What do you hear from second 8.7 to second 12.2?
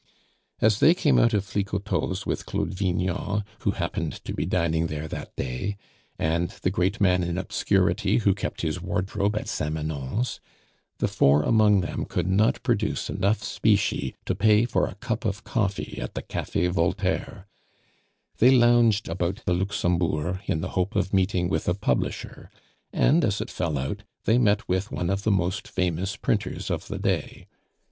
wardrobe at Samanon's, the four among them